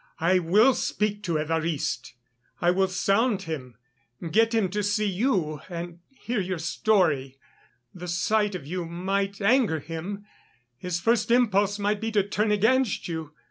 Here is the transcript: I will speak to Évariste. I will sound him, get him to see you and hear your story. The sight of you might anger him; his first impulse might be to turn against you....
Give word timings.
I 0.19 0.39
will 0.39 0.73
speak 0.73 1.21
to 1.25 1.35
Évariste. 1.35 2.13
I 2.59 2.71
will 2.71 2.87
sound 2.87 3.43
him, 3.43 3.77
get 4.31 4.51
him 4.51 4.67
to 4.71 4.81
see 4.81 5.05
you 5.07 5.61
and 5.69 5.99
hear 6.09 6.39
your 6.39 6.57
story. 6.57 7.37
The 7.93 8.07
sight 8.07 8.55
of 8.55 8.65
you 8.65 8.85
might 8.85 9.39
anger 9.41 9.79
him; 9.79 10.25
his 10.75 10.99
first 10.99 11.29
impulse 11.29 11.77
might 11.77 12.01
be 12.01 12.11
to 12.13 12.27
turn 12.27 12.49
against 12.49 13.07
you.... 13.07 13.35